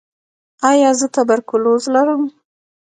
ایا 0.69 0.89
زه 0.99 1.07
تبرکلوز 1.15 1.83
لرم؟ 1.93 2.23